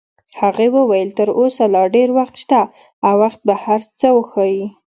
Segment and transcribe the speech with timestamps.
[0.41, 2.61] هغې وویل: تر اوسه لا ډېر وخت شته
[3.07, 4.65] او وخت به هر څه وښایي.